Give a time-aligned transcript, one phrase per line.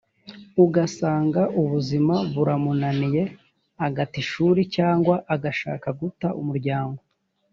[0.63, 3.23] ugasanga ubuzima buramunaniye
[3.87, 7.01] agata ishuri cyangwa agashaka guta umuryango